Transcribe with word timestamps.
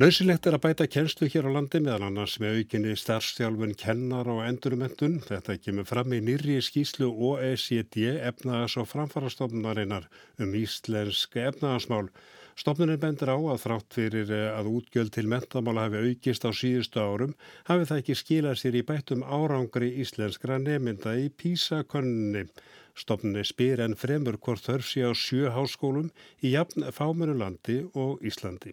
Nauðsilegt 0.00 0.46
er 0.48 0.54
að 0.56 0.62
bæta 0.64 0.84
kennslu 0.88 1.26
hér 1.28 1.44
á 1.44 1.50
landi 1.52 1.76
meðal 1.84 2.06
annars 2.06 2.38
með 2.40 2.62
aukinni 2.62 2.94
starfstjálfun 2.96 3.74
kennar 3.76 4.30
og 4.32 4.38
endurumendun. 4.46 5.18
Þetta 5.26 5.58
kemur 5.60 5.84
fram 5.90 6.14
í 6.16 6.22
nýri 6.24 6.56
skýslu 6.64 7.10
OECD 7.28 8.06
efnaðas 8.30 8.78
og 8.80 8.88
framfarastofnunarinnar 8.94 10.08
um 10.40 10.56
íslensk 10.56 11.36
efnaðasmál. 11.44 12.08
Stofnunir 12.56 12.96
bendur 13.04 13.34
á 13.36 13.38
að 13.52 13.62
þrátt 13.66 14.00
fyrir 14.00 14.34
að 14.40 14.72
útgjöld 14.72 15.12
til 15.18 15.28
mentamála 15.28 15.90
hafi 15.90 16.04
aukist 16.08 16.48
á 16.48 16.50
síðustu 16.56 17.04
árum 17.04 17.36
hafi 17.68 17.92
það 17.92 18.00
ekki 18.00 18.20
skilað 18.24 18.60
sér 18.64 18.80
í 18.80 18.86
bættum 18.88 19.28
árangri 19.28 19.92
íslenskra 20.00 20.56
nemynda 20.64 21.18
í 21.20 21.28
PISA-könninni. 21.28 22.48
Stofnunni 22.96 23.44
spyr 23.44 23.84
en 23.84 24.00
fremur 24.00 24.40
hvort 24.40 24.64
þörf 24.64 24.94
sé 24.94 25.04
á 25.04 25.12
sjö 25.12 25.52
háskólum 25.52 26.08
í 26.40 26.56
jafn 26.56 26.88
fámörulandi 26.88 27.82
og 27.92 28.24
Íslandi. 28.24 28.72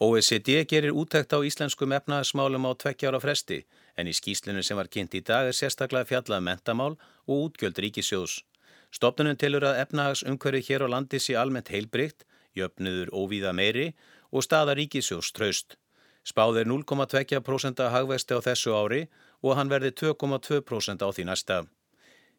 OECD 0.00 0.66
gerir 0.68 0.92
útækt 0.92 1.32
á 1.32 1.40
íslenskum 1.40 1.92
efnaðasmálum 1.96 2.68
á 2.68 2.72
tvekkjára 2.76 3.16
fresti 3.16 3.62
en 3.96 4.10
í 4.10 4.12
skýslinu 4.12 4.60
sem 4.60 4.76
var 4.76 4.90
kynnt 4.92 5.14
í 5.16 5.22
dag 5.24 5.48
er 5.48 5.56
sérstaklega 5.56 6.04
fjallað 6.10 6.42
um 6.42 6.44
mentamál 6.50 6.96
og 7.24 7.36
útgjöld 7.46 7.80
ríkisjós. 7.80 8.42
Stopnunum 8.92 9.38
tilur 9.40 9.64
að 9.64 9.80
efnaðasumkverju 9.86 10.66
hér 10.68 10.84
á 10.84 10.88
landi 10.92 11.16
sé 11.16 11.32
almennt 11.40 11.72
heilbrygt, 11.72 12.26
jöfnuður 12.52 13.08
óvíða 13.16 13.54
meiri 13.56 13.94
og 14.32 14.44
staða 14.44 14.76
ríkisjós 14.76 15.32
traust. 15.32 15.78
Spáð 16.28 16.60
er 16.60 16.68
0,2% 16.68 17.80
að 17.80 17.92
hagvesti 17.96 18.36
á 18.36 18.40
þessu 18.44 18.76
ári 18.76 19.02
og 19.40 19.56
hann 19.56 19.72
verði 19.72 19.94
2,2% 19.96 21.00
á 21.00 21.08
því 21.08 21.24
næsta. 21.24 21.64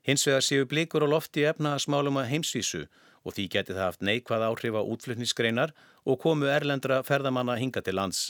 Hins 0.05 0.29
vegar 0.29 0.45
séu 0.45 0.69
blikur 0.69 1.01
á 1.01 1.09
lofti 1.09 1.49
efnaðasmálum 1.49 2.21
að 2.21 2.29
heimsvísu 2.35 2.85
og 3.27 3.35
því 3.35 3.47
geti 3.57 3.75
það 3.75 3.83
haft 3.83 4.05
neikvað 4.07 4.45
áhrif 4.47 4.79
á 4.79 4.81
útflutnisgreinar 4.87 5.75
og 6.07 6.21
komu 6.23 6.47
erlendra 6.47 7.01
ferðamanna 7.03 7.59
hinga 7.59 7.83
til 7.83 7.99
lands. 7.99 8.29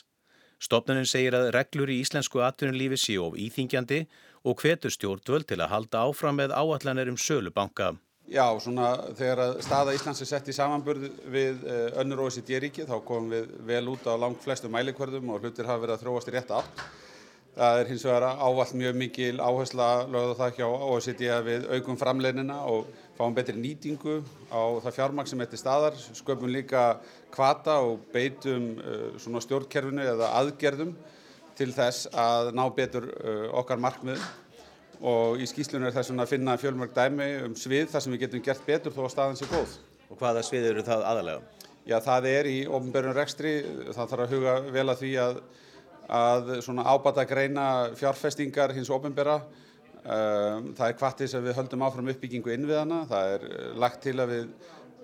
Stopnunum 0.58 1.06
segir 1.06 1.38
að 1.38 1.52
reglur 1.54 1.92
í 1.94 2.00
íslensku 2.02 2.42
atvinnulífi 2.42 2.98
séu 2.98 3.28
of 3.28 3.38
íþingjandi 3.38 4.02
og 4.50 4.58
hvetur 4.64 4.94
stjórnvöld 4.94 5.46
til 5.46 5.62
að 5.62 5.74
halda 5.76 6.08
áfram 6.10 6.40
með 6.42 6.56
áallanir 6.58 7.12
um 7.12 7.20
sölubanka. 7.22 7.94
Já, 8.28 8.44
svona 8.60 8.90
þegar 9.16 9.62
staða 9.64 9.94
Íslands 9.96 10.20
er 10.20 10.28
sett 10.28 10.50
í 10.52 10.56
samanburð 10.56 11.06
við 11.32 11.62
eh, 11.64 11.94
önnur 12.02 12.26
OECD-ríki 12.26 12.84
þá 12.90 12.98
komum 13.08 13.32
við 13.32 13.54
vel 13.70 13.86
út 13.94 14.04
á 14.04 14.20
langt 14.20 14.42
flestu 14.44 14.68
mælikvörðum 14.72 15.32
og 15.32 15.46
hlutir 15.46 15.70
hafa 15.70 15.86
verið 15.86 15.96
að 15.96 16.04
þróast 16.04 16.32
í 16.32 16.34
rétt 16.36 16.52
átt. 16.58 16.82
Það 17.58 17.80
er 17.80 17.88
hins 17.90 18.04
vegar 18.06 18.26
ávall 18.28 18.74
mjög 18.82 19.00
mikil 19.00 19.40
áhersla 19.40 19.88
lögða 20.12 20.36
það 20.42 20.60
hjá 20.60 20.68
OECD 20.68 21.24
að 21.38 21.48
við 21.48 21.70
aukum 21.78 22.02
framleinina 22.02 22.60
og 22.70 22.92
fáum 23.18 23.34
betri 23.34 23.58
nýtingu 23.58 24.20
á 24.54 24.62
það 24.84 24.96
fjármagn 24.96 25.30
sem 25.30 25.42
eftir 25.42 25.60
staðar, 25.60 25.98
sköpum 25.98 26.52
líka 26.54 27.00
kvata 27.34 27.80
og 27.82 28.04
beitum 28.14 28.76
uh, 28.78 29.16
svona 29.22 29.42
stjórnkerfinu 29.42 30.06
eða 30.06 30.34
aðgerðum 30.38 30.94
til 31.58 31.72
þess 31.74 32.12
að 32.14 32.52
ná 32.58 32.64
betur 32.78 33.10
uh, 33.10 33.48
okkar 33.58 33.82
markmiðum 33.82 35.02
og 35.02 35.42
í 35.42 35.50
skýslunum 35.50 35.90
er 35.90 35.98
þess 35.98 36.14
að 36.14 36.32
finna 36.32 36.58
fjölmörg 36.62 36.94
dæmi 36.94 37.30
um 37.48 37.58
svið 37.58 37.92
þar 37.92 38.06
sem 38.06 38.14
við 38.14 38.26
getum 38.26 38.46
gert 38.46 38.66
betur 38.66 38.94
þó 38.96 39.04
að 39.06 39.14
staðan 39.14 39.38
sé 39.38 39.50
góð. 39.50 39.78
Og 40.08 40.18
hvaða 40.18 40.42
svið 40.46 40.72
eru 40.72 40.86
það 40.86 41.06
aðalega? 41.06 41.68
Já, 41.88 42.00
það 42.04 42.28
er 42.32 42.50
í 42.50 42.58
ofnbjörnum 42.66 43.16
rekstri, 43.16 43.54
það 43.94 44.10
þarf 44.12 44.24
að 44.26 44.34
huga 44.34 44.56
vel 44.74 44.88
að 44.88 45.02
því 45.04 45.12
að, 45.24 45.38
að 46.18 46.50
svona 46.66 46.86
ábata 46.90 47.26
greina 47.30 47.68
fjárfestingar 48.00 48.74
hins 48.76 48.92
ofnbjörra 48.94 49.42
Ehm, 49.42 49.67
það 50.08 50.86
er 50.88 50.96
kvartis 50.96 51.36
að 51.36 51.50
við 51.50 51.58
höldum 51.58 51.84
áfram 51.84 52.10
uppbyggingu 52.14 52.54
innviðana, 52.54 53.02
það 53.10 53.32
er 53.34 53.46
eh, 53.50 53.70
lagt 53.84 54.02
til 54.06 54.16
að 54.24 54.34
við 54.34 54.46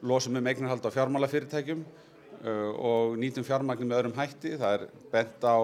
losum 0.07 0.39
um 0.39 0.47
eignarhald 0.47 0.85
á 0.87 0.95
fjármálafyrirtækjum 0.95 1.81
eh, 1.83 2.69
og 2.71 3.17
nýtum 3.19 3.43
fjármagnum 3.47 3.91
með 3.91 3.99
öðrum 3.99 4.15
hætti. 4.17 4.53
Það 4.61 4.77
er 4.77 4.85
bent 5.11 5.43
á 5.43 5.59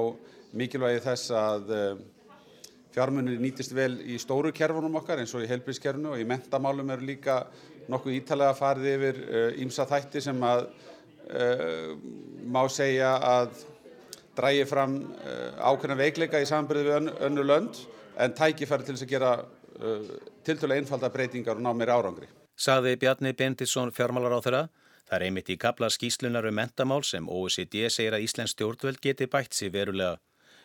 mikilvægi 0.60 1.04
þess 1.08 1.32
að 1.40 1.74
eh, 1.78 2.04
fjármunni 2.96 3.38
nýtist 3.40 3.76
vel 3.78 3.94
í 4.04 4.20
stóru 4.20 4.52
kerfunum 4.56 5.00
okkar 5.00 5.24
eins 5.24 5.36
og 5.38 5.46
í 5.46 5.50
helbrískerfunu 5.52 6.16
og 6.16 6.20
í 6.20 6.28
mentamálum 6.28 6.92
eru 6.96 7.08
líka 7.08 7.44
nokkuð 7.90 8.18
ítalega 8.20 8.58
farið 8.58 8.90
yfir 8.96 9.20
ímsa 9.64 9.86
þætti 9.90 10.22
sem 10.22 10.44
að 10.46 10.68
uh, 11.30 11.94
má 12.50 12.62
segja 12.70 13.16
að 13.18 13.64
drægi 14.38 14.66
fram 14.70 14.98
uh, 15.00 15.72
ákveðna 15.72 15.98
veikleika 16.02 16.42
í 16.42 16.50
samanbyrði 16.50 16.86
við 16.86 16.98
ön, 17.00 17.12
önnu 17.30 17.46
lönd 17.46 17.82
en 18.20 18.36
tækifæri 18.36 18.86
til 18.86 18.96
þess 18.96 19.08
að 19.08 19.14
gera 19.14 19.32
uh, 19.40 20.14
tiltölu 20.46 20.76
einfalda 20.76 21.10
breytingar 21.14 21.60
og 21.60 21.66
ná 21.66 21.72
meira 21.74 21.98
árangri. 22.00 22.30
Saði 22.60 22.98
Bjarni 23.00 23.34
Bendisson 23.34 23.94
fjármálar 23.96 24.36
á 24.36 24.40
þeirra. 24.44 24.64
Það 25.10 25.18
er 25.18 25.26
einmitt 25.26 25.50
í 25.50 25.58
kapla 25.58 25.88
skýslunar 25.90 26.46
um 26.50 26.58
mentamál 26.60 27.04
sem 27.08 27.30
OECD 27.30 27.88
segir 27.90 28.14
að 28.14 28.26
Íslands 28.28 28.54
stjórnvöld 28.54 29.00
geti 29.02 29.26
bætt 29.32 29.56
sér 29.58 29.72
verulega. 29.74 30.20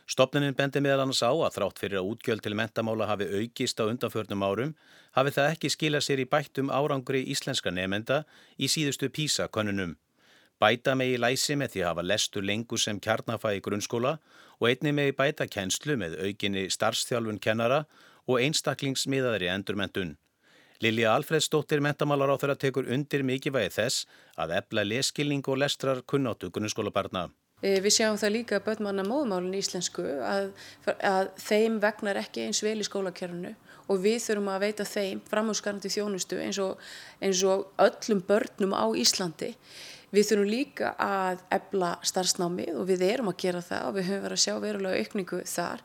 Stopninin 0.04 0.52
bendi 0.52 0.82
meðal 0.84 1.06
annars 1.06 1.22
á 1.24 1.32
að 1.32 1.54
þrátt 1.54 1.78
fyrir 1.80 2.02
að 2.02 2.08
útgjöld 2.10 2.42
til 2.44 2.56
mentamála 2.58 3.06
hafi 3.08 3.24
aukist 3.38 3.78
á 3.80 3.88
undanförnum 3.88 4.44
árum 4.44 4.74
hafi 5.16 5.32
það 5.32 5.52
ekki 5.54 5.70
skilað 5.72 6.04
sér 6.04 6.20
í 6.20 6.26
bættum 6.28 6.68
árangri 6.68 7.22
íslenska 7.32 7.72
nefnenda 7.72 8.24
í 8.60 8.68
síðustu 8.68 9.08
PISA-konunum. 9.08 9.94
Bæta 10.62 10.94
megi 10.94 11.18
læsi 11.18 11.56
með 11.58 11.74
því 11.74 11.82
að 11.82 11.88
hafa 11.90 12.06
lestur 12.06 12.44
lengur 12.46 12.80
sem 12.80 13.00
kjarnafæði 13.02 13.62
grunnskóla 13.66 14.18
og 14.60 14.68
einni 14.70 14.92
megi 14.94 15.16
bæta 15.18 15.46
kennslu 15.50 15.96
með 16.00 16.18
aukinni 16.26 16.68
starfstjálfun 16.70 17.40
kennara 17.42 17.84
og 18.26 18.40
einstaklingsmiðaðri 18.40 19.50
endurmentun. 19.52 20.14
Lilja 20.82 21.14
Alfredsdóttir 21.14 21.80
mentamálar 21.84 22.34
á 22.34 22.36
þeirra 22.38 22.58
tekur 22.60 22.88
undir 22.90 23.22
mikilvægi 23.26 23.72
þess 23.76 24.06
að 24.40 24.56
ebla 24.58 24.84
leskilning 24.86 25.44
og 25.48 25.60
lestrar 25.62 26.02
kunnáttu 26.06 26.50
grunnskólabarna. 26.54 27.28
E, 27.62 27.78
við 27.80 27.94
sjáum 27.96 28.18
það 28.20 28.34
líka 28.34 28.58
að 28.58 28.66
börnmanna 28.66 29.04
móðumálun 29.06 29.54
í 29.54 29.60
íslensku 29.62 30.04
að, 30.26 30.50
að 30.98 31.30
þeim 31.40 31.78
vegnar 31.80 32.18
ekki 32.20 32.48
eins 32.48 32.60
vel 32.66 32.76
í 32.82 32.86
skólakerfunu 32.86 33.54
og 33.88 34.02
við 34.02 34.18
þurfum 34.26 34.50
að 34.52 34.64
veita 34.66 34.86
þeim 34.88 35.22
framhúsgarandi 35.30 35.92
þjónustu 35.92 36.40
eins 36.42 36.60
og, 36.60 36.82
eins 37.24 37.42
og 37.48 37.68
öllum 37.80 38.20
börnum 38.28 38.74
á 38.76 38.84
Íslandi. 38.98 39.54
Við 40.14 40.28
þurfum 40.28 40.50
líka 40.50 40.90
að 41.00 41.40
ebla 41.54 41.94
starfsnámið 42.06 42.76
og 42.78 42.84
við 42.86 43.00
erum 43.08 43.30
að 43.32 43.40
gera 43.42 43.62
það 43.64 43.86
og 43.88 43.96
við 43.96 44.04
höfum 44.10 44.26
verið 44.26 44.36
að 44.36 44.42
sjá 44.44 44.54
verulega 44.62 45.00
aukningu 45.00 45.40
þar. 45.50 45.82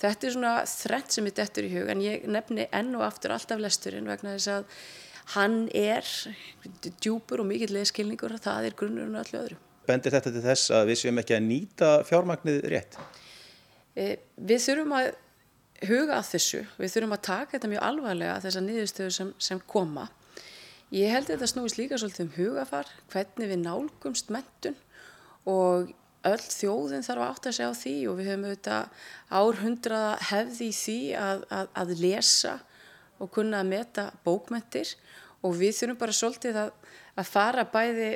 Þetta 0.00 0.26
er 0.26 0.34
svona 0.34 0.52
þrennt 0.68 1.14
sem 1.14 1.28
er 1.28 1.36
dettur 1.38 1.68
í 1.68 1.70
hug 1.74 1.92
en 1.92 2.02
ég 2.04 2.26
nefni 2.28 2.66
enn 2.76 2.92
og 2.98 3.06
aftur 3.06 3.34
alltaf 3.36 3.60
lesturinn 3.60 4.10
vegna 4.10 4.34
þess 4.36 4.52
að 4.52 4.84
hann 5.36 5.56
er 5.76 6.12
djúpur 7.00 7.40
og 7.40 7.48
mikill 7.48 7.72
leðskilningur 7.76 8.36
og 8.36 8.44
það 8.44 8.68
er 8.68 8.76
grunnurinn 8.76 9.16
og 9.16 9.24
öllu 9.24 9.42
öðru. 9.44 9.58
Bendir 9.88 10.14
þetta 10.16 10.34
til 10.34 10.44
þess 10.44 10.76
að 10.76 10.86
við 10.90 11.02
séum 11.02 11.22
ekki 11.22 11.36
að 11.36 11.44
nýta 11.46 11.90
fjármagnið 12.08 12.62
rétt? 12.72 13.00
E, 13.96 14.16
við 14.36 14.64
þurfum 14.66 14.96
að 14.98 15.10
huga 15.88 16.18
að 16.18 16.32
þessu, 16.34 16.64
við 16.76 16.96
þurfum 16.96 17.16
að 17.16 17.26
taka 17.30 17.56
þetta 17.56 17.70
mjög 17.72 17.86
alvarlega 17.88 18.40
þessar 18.44 18.66
niðurstöðu 18.66 19.14
sem, 19.16 19.36
sem 19.40 19.62
koma 19.70 20.10
Ég 20.90 21.12
held 21.14 21.28
að 21.28 21.36
þetta 21.36 21.48
snúist 21.52 21.78
líka 21.78 21.98
svolítið 22.00 22.24
um 22.24 22.32
hugafar, 22.34 22.88
hvernig 23.12 23.50
við 23.52 23.60
nálgumst 23.62 24.30
mentun 24.34 24.78
og 25.48 25.92
öll 26.26 26.42
þjóðin 26.42 27.04
þarf 27.06 27.22
að 27.22 27.30
átta 27.30 27.52
sig 27.54 27.70
á 27.70 27.72
því 27.72 27.94
og 28.10 28.18
við 28.18 28.30
höfum 28.30 28.48
auðvitað 28.48 29.06
árhundraða 29.40 30.10
hefði 30.32 30.66
í 30.66 30.74
því 30.76 30.98
að, 31.16 31.44
að, 31.56 31.70
að 31.82 31.94
lesa 32.02 32.56
og 33.20 33.30
kunna 33.36 33.62
að 33.62 33.70
meta 33.70 34.06
bókmentir 34.26 34.92
og 35.46 35.56
við 35.60 35.78
þurfum 35.78 36.00
bara 36.02 36.16
svolítið 36.18 36.60
að, 36.64 36.74
að 37.16 37.30
fara 37.30 37.64
bæði 37.72 38.10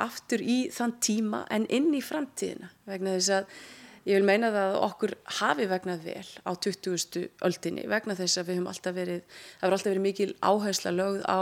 aftur 0.00 0.44
í 0.44 0.58
þann 0.72 0.96
tíma 1.02 1.42
en 1.52 1.66
inn 1.68 1.90
í 1.96 2.00
framtíðina 2.04 2.70
vegna 2.88 3.18
þess 3.18 3.34
að 3.40 3.60
Ég 4.08 4.16
vil 4.16 4.24
meina 4.24 4.48
það 4.54 4.70
að 4.70 4.84
okkur 4.86 5.12
hafi 5.40 5.66
vegnað 5.68 6.06
vel 6.06 6.28
á 6.48 6.50
20. 6.56 7.26
öldinni 7.44 7.84
vegna 7.90 8.16
þess 8.16 8.40
að 8.40 8.48
við 8.48 8.58
höfum 8.58 8.70
alltaf 8.72 8.96
verið, 8.96 9.20
það 9.60 9.66
verður 9.66 9.76
alltaf 9.76 9.90
verið 9.90 10.06
mikil 10.06 10.30
áhersla 10.40 10.92
lögð 10.94 11.26
á, 11.28 11.40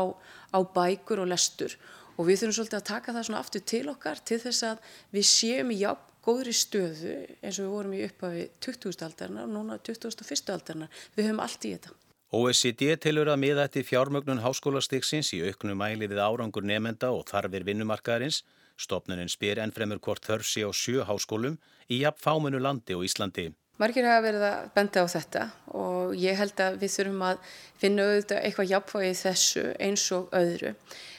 á 0.51 0.59
bækur 0.75 1.23
og 1.23 1.31
lestur 1.31 1.77
og 2.19 2.27
við 2.27 2.41
þurfum 2.41 2.57
svolítið 2.59 2.81
að 2.81 2.89
taka 2.91 3.15
það 3.15 3.27
svona 3.29 3.43
aftur 3.45 3.65
til 3.73 3.85
okkar 3.93 4.23
til 4.27 4.41
þess 4.43 4.67
að 4.67 4.91
við 5.15 5.29
séum 5.31 5.71
í 5.71 5.79
jáp 5.85 6.03
góðri 6.27 6.53
stöðu 6.57 7.15
eins 7.39 7.57
og 7.61 7.65
við 7.65 7.73
vorum 7.73 7.95
í 7.95 8.03
upphafi 8.09 8.45
20. 8.65 8.99
aldarna 9.07 9.47
og 9.47 9.55
núna 9.55 9.79
21. 9.79 10.53
aldarna. 10.53 10.91
Við 11.17 11.31
höfum 11.31 11.43
allt 11.45 11.65
í 11.65 11.73
þetta. 11.77 11.95
OECD 12.29 12.83
tilur 13.01 13.31
að 13.33 13.41
miða 13.41 13.65
þetta 13.65 13.81
í 13.81 13.87
fjármögnun 13.89 14.43
háskólastiksins 14.45 15.31
í 15.33 15.41
auknum 15.47 15.79
mæli 15.81 16.11
við 16.11 16.21
árangur 16.21 16.67
nefenda 16.67 17.15
og 17.15 17.25
þarfir 17.31 17.65
vinnumarkaðarins 17.71 18.43
Stopnunin 18.79 19.31
spyr 19.31 19.59
ennfremur 19.63 19.99
hvort 19.99 20.27
þörf 20.27 20.47
sé 20.47 20.63
á 20.63 20.71
sjö 20.71 21.03
háskólum 21.09 21.59
í 21.91 22.03
jafn 22.05 22.23
fámunu 22.23 22.61
landi 22.63 22.95
og 22.95 23.05
Íslandi. 23.09 23.51
Margir 23.79 24.07
hafa 24.09 24.25
verið 24.25 24.45
að 24.47 24.71
benda 24.75 25.03
á 25.03 25.07
þetta 25.07 25.43
og 25.79 26.15
ég 26.19 26.39
held 26.39 26.61
að 26.63 26.81
við 26.81 26.95
þurfum 26.97 27.21
að 27.29 27.45
finna 27.79 28.07
auðvitað 28.09 28.41
eitthvað 28.43 28.73
jafnfæði 28.73 29.13
þessu 29.21 29.65
eins 29.87 30.07
og 30.17 30.35
öðru. 30.35 30.73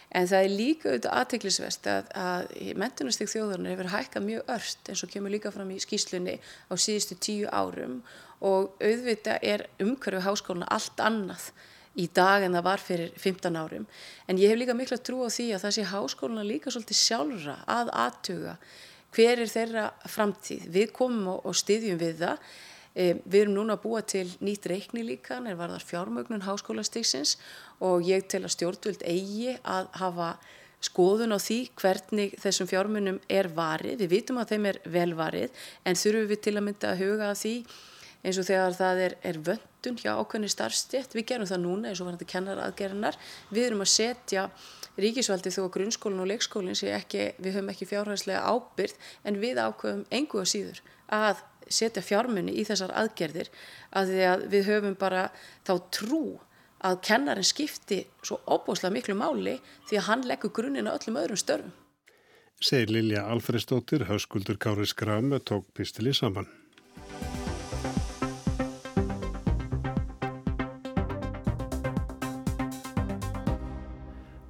En 0.09 0.27
það 0.27 0.43
er 0.43 0.55
líka 0.57 0.89
auðvitað 0.89 1.17
aðteglisvest 1.21 1.87
að, 1.87 2.09
að 2.17 2.53
mentunastík 2.81 3.31
þjóðurinn 3.31 3.69
hefur 3.69 3.91
hækkað 3.93 4.25
mjög 4.25 4.53
örst 4.55 4.91
eins 4.91 5.03
og 5.05 5.13
kemur 5.13 5.35
líka 5.35 5.53
fram 5.55 5.71
í 5.71 5.79
skýslunni 5.83 6.35
á 6.41 6.73
síðustu 6.75 7.19
tíu 7.21 7.51
árum 7.53 7.99
og 8.43 8.73
auðvitað 8.81 9.45
er 9.53 9.65
umhverfið 9.79 10.25
háskóluna 10.25 10.71
allt 10.73 11.03
annað 11.03 11.51
í 11.99 12.05
dag 12.15 12.45
en 12.45 12.55
það 12.55 12.67
var 12.69 12.83
fyrir 12.83 13.09
15 13.19 13.57
árum 13.59 13.87
en 14.27 14.39
ég 14.39 14.51
hef 14.51 14.59
líka 14.59 14.75
miklu 14.77 14.97
að 14.97 15.07
trúa 15.09 15.31
því 15.33 15.49
að 15.55 15.65
það 15.65 15.75
sé 15.75 15.89
háskóluna 15.89 16.45
líka 16.47 16.71
svolítið 16.71 17.01
sjálfra 17.01 17.57
að 17.67 17.91
aðtuga 18.05 18.55
hver 19.15 19.41
er 19.43 19.49
þeirra 19.49 19.85
framtíð. 20.09 20.67
Við 20.73 20.93
komum 20.95 21.31
og, 21.33 21.47
og 21.49 21.57
styðjum 21.57 21.99
við 22.01 22.23
það. 22.23 22.45
E, 22.93 23.07
við 23.23 23.41
erum 23.43 23.57
núna 23.57 23.77
að 23.77 23.83
búa 23.85 24.03
til 24.05 24.25
nýtt 24.43 24.69
reikni 24.69 25.03
líka, 25.05 25.39
en 25.39 25.57
var 25.57 25.73
þar 25.73 25.85
fjármögnun 25.87 26.45
háskólastíksins 26.45 27.37
og 27.85 28.05
ég 28.07 28.27
tel 28.29 28.43
að 28.45 28.55
stjórnvöld 28.57 29.05
eigi 29.07 29.55
að 29.63 29.91
hafa 30.01 30.31
skoðun 30.83 31.35
á 31.35 31.39
því 31.41 31.59
hvernig 31.79 32.35
þessum 32.39 32.69
fjármunum 32.69 33.21
er 33.29 33.49
varið. 33.55 33.99
Við 34.03 34.13
vitum 34.15 34.41
að 34.41 34.53
þeim 34.53 34.67
er 34.71 34.81
vel 34.87 35.11
varið 35.19 35.63
en 35.83 35.99
þurfum 35.99 36.29
við 36.29 36.43
til 36.45 36.55
að 36.55 36.65
mynda 36.67 36.93
að 36.93 37.01
huga 37.03 37.31
að 37.31 37.39
því 37.43 37.55
eins 38.23 38.39
og 38.39 38.47
þegar 38.47 38.75
það 38.75 39.01
er, 39.05 39.15
er 39.23 39.39
vöndun 39.45 39.99
hjá 39.99 40.11
ákveðni 40.19 40.49
starfstjætt, 40.51 41.15
við 41.15 41.27
gerum 41.31 41.49
það 41.49 41.63
núna 41.63 41.91
eins 41.91 42.01
og 42.01 42.09
var 42.09 42.17
þetta 42.17 42.31
kennaraðgerðinar, 42.33 43.19
við 43.53 43.67
erum 43.69 43.85
að 43.85 43.91
setja 43.93 44.47
ríkisvaldi 44.99 45.53
þó 45.55 45.61
að 45.65 45.73
grunnskólinn 45.77 46.23
og 46.23 46.29
leikskólinn 46.33 46.77
sé 46.77 46.91
ekki, 46.95 47.29
við 47.39 47.59
höfum 47.59 47.71
ekki 47.73 47.87
fjárhærslega 47.89 48.43
ábyrð 48.43 49.09
en 49.23 49.39
við 49.39 49.61
ákveðum 49.63 50.03
engu 50.19 50.41
að 50.41 50.51
síður 50.53 50.83
að 51.15 51.43
setja 51.69 52.03
fjármunni 52.03 52.55
í 52.57 52.65
þessar 52.67 52.93
aðgerðir 52.97 53.49
að 53.95 54.13
því 54.13 54.23
að 54.33 54.45
við 54.53 54.69
höfum 54.73 54.95
bara 54.99 55.25
þá 55.67 55.73
trú 55.93 56.23
að 56.85 57.01
kennarin 57.05 57.47
skipti 57.47 58.03
svo 58.23 58.39
óbúslega 58.47 58.93
miklu 58.95 59.15
máli 59.19 59.57
því 59.89 59.99
að 59.99 60.07
hann 60.09 60.25
leggur 60.27 60.55
grunnina 60.55 60.95
öllum 60.95 61.19
öðrum 61.21 61.39
störfum. 61.39 61.75
Segir 62.59 62.91
Lilja 62.91 63.23
Alfredsdóttir, 63.31 64.03
hauskuldur 64.09 64.57
Kári 64.59 64.87
Skram 64.87 65.31
tók 65.47 65.69
pistili 65.73 66.11
saman. 66.13 66.58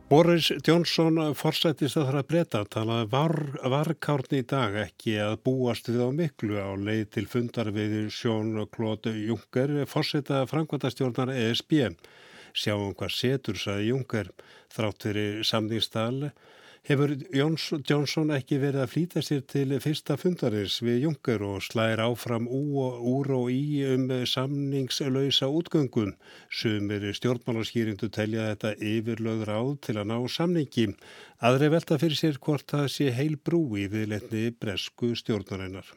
Boris 0.10 0.48
Johnson 0.66 1.20
forsættist 1.38 2.00
að 2.00 2.08
það 2.08 2.16
að 2.18 2.28
breyta 2.32 2.60
talaði 2.74 3.08
var, 3.12 3.34
varkárni 3.70 4.40
í 4.42 4.46
dag 4.50 4.74
ekki 4.82 5.20
að 5.22 5.36
búast 5.46 5.86
við 5.86 6.02
á 6.02 6.10
miklu 6.18 6.58
á 6.58 6.74
leið 6.74 7.04
til 7.14 7.24
fundar 7.30 7.70
við 7.76 7.94
Sjón 8.16 8.56
Klót 8.74 9.06
Juncker 9.06 9.76
forsætta 9.86 10.40
framkvæmtastjórnar 10.50 11.30
ESB. 11.36 11.76
Sjáum 12.58 12.96
hvað 12.98 13.14
setur, 13.20 13.62
saði 13.62 13.92
Juncker, 13.92 14.32
þrátt 14.74 15.06
fyrir 15.06 15.46
samningstali 15.46 16.32
hefur 16.88 17.12
Jónsson 17.34 18.32
ekki 18.36 18.60
verið 18.62 18.84
að 18.84 18.92
flýta 18.94 19.24
sér 19.26 19.44
til 19.50 19.78
fyrsta 19.84 20.16
fundarins 20.20 20.80
við 20.86 21.04
Junker 21.06 21.44
og 21.46 21.64
slæðir 21.66 22.04
áfram 22.06 22.48
úr 22.50 23.32
og 23.36 23.48
í 23.54 23.84
um 23.90 24.08
samningslausa 24.30 25.50
útgöngun. 25.52 26.16
Sumir 26.50 27.08
stjórnmálarskýrindu 27.20 28.12
telja 28.14 28.50
þetta 28.52 28.76
yfirlöður 28.92 29.56
áð 29.60 29.72
til 29.88 29.98
að 29.98 30.12
ná 30.12 30.18
samningi. 30.30 30.92
Aðri 31.44 31.72
velta 31.76 32.00
fyrir 32.02 32.20
sér 32.20 32.40
hvort 32.44 32.70
það 32.70 32.92
sé 32.96 33.10
heil 33.16 33.36
brú 33.38 33.64
í 33.78 33.90
viðletni 33.92 34.50
bresku 34.56 35.16
stjórnarinnar. 35.20 35.90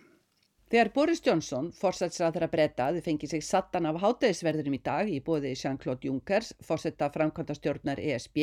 Þegar 0.73 0.88
Boris 0.96 1.20
Johnson, 1.20 1.67
fórsætsrað 1.76 2.32
þeirra 2.32 2.46
breytaði, 2.49 3.00
fengið 3.05 3.34
sig 3.34 3.43
sattan 3.44 3.84
af 3.90 3.99
hátæðisverðurum 4.00 4.79
í 4.79 4.79
dag 4.81 5.11
í 5.12 5.19
bóði 5.20 5.50
Jean-Claude 5.52 6.08
Junckers, 6.08 6.55
fórsetta 6.64 7.11
framkvæmda 7.12 7.56
stjórnar 7.58 8.00
ESB, 8.00 8.38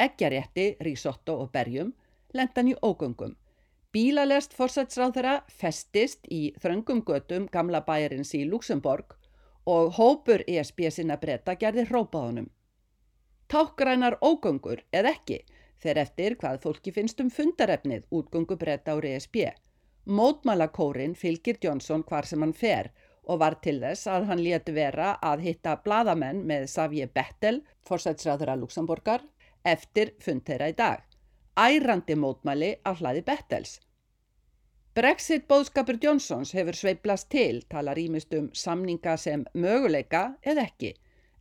eggjarétti, 0.00 0.76
risotto 0.80 1.38
og 1.42 1.50
berjum, 1.52 1.92
lendan 2.34 2.68
í 2.68 2.74
ógöngum. 2.82 3.36
Bílalest 3.94 4.54
forsætsráð 4.58 5.12
þeirra 5.14 5.34
festist 5.48 6.26
í 6.26 6.48
þröngum 6.62 7.04
götum 7.06 7.46
gamla 7.52 7.84
bæjarins 7.86 8.34
í 8.34 8.42
Luxemborg 8.48 9.14
og 9.70 9.92
hópur 9.98 10.42
ESB 10.46 10.88
sinna 10.90 11.16
breyta 11.22 11.54
gerði 11.60 11.86
hrópaðunum. 11.90 12.48
Tákgrænar 13.48 14.18
ógöngur 14.20 14.82
eða 14.90 15.14
ekki 15.14 15.44
þegar 15.78 16.00
eftir 16.02 16.36
hvað 16.40 16.60
fólki 16.64 16.92
finnst 16.96 17.20
um 17.22 17.30
fundarefnið 17.30 18.08
útgöngu 18.10 18.56
breyta 18.58 18.96
úr 18.98 19.06
ESB. 19.12 19.36
Mótmælakórin 20.04 21.14
fylgir 21.14 21.60
Jónsson 21.62 22.02
hvar 22.08 22.26
sem 22.26 22.42
hann 22.42 22.52
fer 22.52 22.90
og 23.24 23.38
var 23.40 23.56
til 23.64 23.78
þess 23.80 24.08
að 24.10 24.26
hann 24.28 24.42
létu 24.44 24.74
vera 24.76 25.14
að 25.22 25.46
hitta 25.46 25.78
bladamenn 25.84 26.42
með 26.48 26.66
Savje 26.72 27.06
Bettel, 27.08 27.62
forsætsráðura 27.88 28.56
Luxemborgar, 28.60 29.22
eftir 29.64 30.12
fund 30.20 30.44
þeirra 30.46 30.70
í 30.72 30.76
dag. 30.78 31.02
Ærandi 31.58 32.16
mótmæli 32.18 32.70
af 32.84 33.00
hlaði 33.00 33.22
Bettels. 33.26 33.78
Brexit 34.94 35.46
bóðskapur 35.50 35.98
Johnsons 36.02 36.52
hefur 36.54 36.76
sveiblast 36.78 37.28
til, 37.30 37.62
talar 37.70 37.98
ímist 37.98 38.34
um 38.38 38.50
samninga 38.54 39.16
sem 39.18 39.42
möguleika 39.54 40.36
eða 40.42 40.68
ekki, 40.68 40.92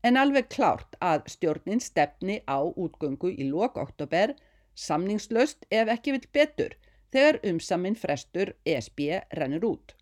en 0.01 0.17
alveg 0.17 0.49
klárt 0.49 0.97
að 1.01 1.27
stjórnin 1.35 1.81
stefni 1.81 2.39
á 2.49 2.57
útgöngu 2.65 3.29
í 3.29 3.49
lok 3.51 3.77
oktober, 3.77 4.33
samningslöst 4.73 5.67
ef 5.69 5.91
ekki 5.95 6.15
vill 6.15 6.29
betur, 6.33 6.73
þegar 7.13 7.39
umsaminn 7.51 7.99
frestur 7.99 8.55
ESB 8.65 9.05
rennur 9.37 9.69
út. 9.69 9.93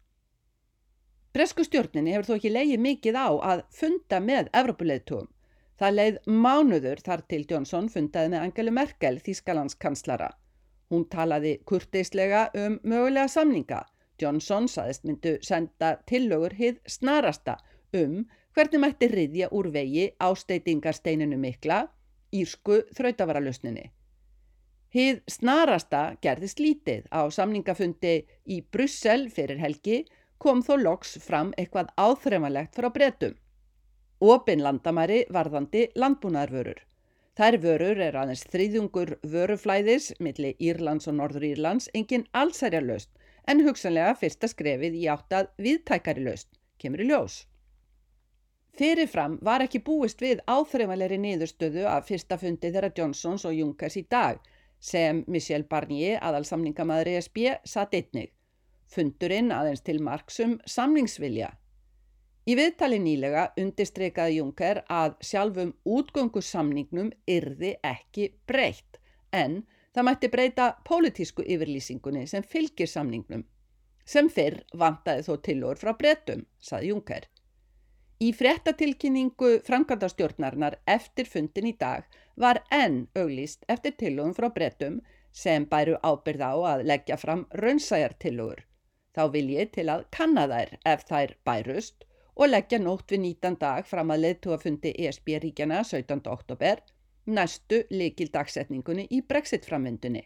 Bresku 1.36 1.64
stjórninni 1.68 2.16
hefur 2.16 2.32
þó 2.32 2.38
ekki 2.38 2.56
leiðið 2.56 2.88
mikið 2.88 3.20
á 3.20 3.30
að 3.52 3.68
funda 3.76 4.24
með 4.24 4.52
Evropuleiðtúum 4.62 5.28
Það 5.82 5.96
leið 5.98 6.18
mánuður 6.30 7.00
þar 7.02 7.22
til 7.32 7.46
Jónsson 7.50 7.88
fundaði 7.90 8.30
með 8.30 8.44
Angelu 8.46 8.72
Merkel, 8.78 9.16
Þískalandskanslara. 9.26 10.28
Hún 10.94 11.08
talaði 11.10 11.56
kurteislega 11.66 12.44
um 12.54 12.76
mögulega 12.86 13.32
samninga. 13.34 13.80
Jónsson 14.22 14.70
saðist 14.70 15.08
myndu 15.10 15.40
senda 15.42 15.96
tillögur 16.06 16.54
hið 16.54 16.78
snarasta 16.86 17.58
um 17.98 18.28
hvernig 18.54 18.84
mætti 18.86 19.10
riðja 19.10 19.50
úr 19.50 19.72
vegi 19.74 20.06
ásteitingarsteininu 20.22 21.42
mikla, 21.42 21.88
írsku 22.30 22.84
þrautavaralustninni. 22.94 23.90
Hið 24.94 25.26
snarasta 25.34 26.04
gerðist 26.22 26.62
lítið 26.62 27.10
á 27.10 27.26
samningafundi 27.34 28.20
í 28.46 28.62
Brussel 28.62 29.32
fyrir 29.34 29.58
helgi 29.58 30.04
kom 30.38 30.62
þó 30.62 30.76
loks 30.78 31.18
fram 31.26 31.56
eitthvað 31.58 31.90
áþreifanlegt 31.98 32.78
frá 32.78 32.94
bretum. 32.94 33.34
Opin 34.22 34.62
landamæri 34.62 35.24
varðandi 35.34 35.88
landbúnaðarvörur. 35.98 36.78
Þær 37.40 37.56
vörur 37.64 38.02
er 38.06 38.18
aðeins 38.22 38.44
þrýðjungur 38.54 39.16
vöruflæðis 39.26 40.12
millir 40.22 40.60
Írlands 40.62 41.08
og 41.10 41.16
Norður 41.18 41.48
Írlands 41.48 41.88
engin 41.98 42.28
allsærja 42.38 42.84
löst 42.86 43.10
en 43.50 43.64
hugsanlega 43.66 44.12
fyrsta 44.20 44.50
skrefið 44.52 44.98
í 45.00 45.08
áttað 45.10 45.50
viðtækari 45.66 46.26
löst, 46.28 46.52
kemur 46.78 47.02
í 47.02 47.08
ljós. 47.10 47.40
Fyrirfram 48.78 49.40
var 49.42 49.66
ekki 49.66 49.82
búist 49.88 50.22
við 50.22 50.44
áþreifalegri 50.46 51.18
niðurstöðu 51.24 51.88
af 51.90 52.06
fyrsta 52.12 52.38
fundi 52.38 52.70
þeirra 52.70 52.92
Johnsons 52.94 53.48
og 53.50 53.58
Junkers 53.58 53.98
í 53.98 54.06
dag 54.06 54.38
sem 54.78 55.24
Michel 55.26 55.66
Barnier, 55.66 56.22
aðalsamningamæður 56.22 57.10
ESB, 57.16 57.42
satt 57.66 57.98
einnig. 57.98 58.30
Fundurinn 58.86 59.50
aðeins 59.56 59.82
til 59.82 59.98
marksum 60.04 60.60
samningsvilja 60.70 61.56
Í 62.50 62.56
viðtali 62.58 62.98
nýlega 62.98 63.42
undirstreikaði 63.62 64.40
Juncker 64.40 64.80
að 64.90 65.12
sjálfum 65.22 65.76
útgöngusamningnum 65.86 67.12
yrði 67.30 67.76
ekki 67.86 68.32
breytt 68.50 68.98
en 69.30 69.60
það 69.94 70.08
mætti 70.08 70.30
breyta 70.34 70.72
pólitísku 70.88 71.46
yfirlýsingunni 71.46 72.26
sem 72.32 72.42
fylgir 72.42 72.90
samningnum. 72.90 73.44
Sem 74.06 74.32
fyrr 74.34 74.64
vantaði 74.74 75.28
þó 75.28 75.38
tilur 75.46 75.78
frá 75.78 75.94
breytum, 76.00 76.42
saði 76.58 76.90
Juncker. 76.90 77.30
Í 78.22 78.34
fréttatilkynningu 78.38 79.54
framkvæmdastjórnarinnar 79.66 80.80
eftir 80.90 81.30
fundin 81.30 81.70
í 81.70 81.78
dag 81.78 82.10
var 82.42 82.64
enn 82.74 83.04
auglýst 83.18 83.66
eftir 83.70 83.94
tilugum 84.02 84.34
frá 84.38 84.50
breytum 84.54 85.00
sem 85.32 85.66
bæru 85.70 85.96
ábyrð 86.02 86.42
á 86.42 86.54
að 86.74 86.86
leggja 86.90 87.22
fram 87.22 87.46
raunsæjartilugur. 87.62 88.66
Þá 89.14 89.24
vil 89.34 89.50
ég 89.54 89.74
til 89.78 89.90
að 89.94 90.08
kanna 90.18 90.48
þær 90.50 90.78
ef 90.94 91.06
þær 91.10 91.34
bærust 91.46 92.06
og 92.42 92.50
leggja 92.50 92.80
nótt 92.82 93.12
við 93.14 93.22
19 93.22 93.58
dag 93.62 93.86
fram 93.86 94.10
að 94.14 94.24
leðtúafundi 94.24 94.96
ESB 95.06 95.36
ríkjana 95.44 95.84
17. 95.86 96.24
oktober, 96.26 96.80
næstu 97.30 97.84
likil 97.94 98.32
dagsetningunni 98.34 99.06
í 99.14 99.20
brexit-framvindunni. 99.22 100.24